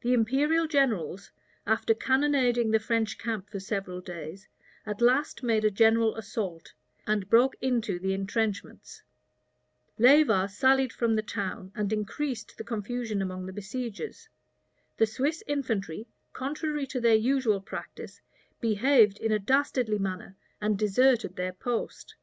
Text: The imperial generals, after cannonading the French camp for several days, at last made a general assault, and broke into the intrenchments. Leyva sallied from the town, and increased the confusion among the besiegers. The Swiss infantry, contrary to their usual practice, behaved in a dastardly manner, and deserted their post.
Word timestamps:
The 0.00 0.14
imperial 0.14 0.66
generals, 0.66 1.32
after 1.66 1.92
cannonading 1.92 2.70
the 2.70 2.78
French 2.78 3.18
camp 3.18 3.50
for 3.50 3.60
several 3.60 4.00
days, 4.00 4.48
at 4.86 5.02
last 5.02 5.42
made 5.42 5.66
a 5.66 5.70
general 5.70 6.16
assault, 6.16 6.72
and 7.06 7.28
broke 7.28 7.54
into 7.60 7.98
the 7.98 8.14
intrenchments. 8.14 9.02
Leyva 9.98 10.48
sallied 10.48 10.94
from 10.94 11.14
the 11.14 11.22
town, 11.22 11.72
and 11.74 11.92
increased 11.92 12.56
the 12.56 12.64
confusion 12.64 13.20
among 13.20 13.44
the 13.44 13.52
besiegers. 13.52 14.30
The 14.96 15.04
Swiss 15.04 15.42
infantry, 15.46 16.06
contrary 16.32 16.86
to 16.86 16.98
their 16.98 17.14
usual 17.14 17.60
practice, 17.60 18.22
behaved 18.62 19.18
in 19.18 19.30
a 19.30 19.38
dastardly 19.38 19.98
manner, 19.98 20.36
and 20.58 20.78
deserted 20.78 21.36
their 21.36 21.52
post. 21.52 22.14